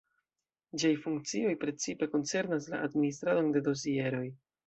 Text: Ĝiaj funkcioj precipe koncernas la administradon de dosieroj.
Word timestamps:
Ĝiaj 0.83 0.93
funkcioj 1.01 1.51
precipe 1.65 2.09
koncernas 2.15 2.67
la 2.75 2.81
administradon 2.87 3.55
de 3.59 3.65
dosieroj. 3.71 4.27